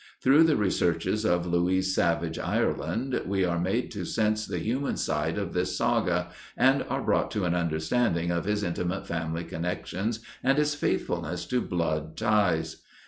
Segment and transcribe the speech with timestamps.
[0.19, 5.37] Through the researches of Louise Savage Ireland we are made to sense the human side
[5.37, 10.57] of his saga and are brought to an understanding of his intimate family connections and
[10.57, 12.77] his faithfulness to blood ties.